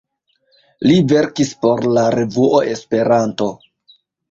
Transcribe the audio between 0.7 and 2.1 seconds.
Li verkis por la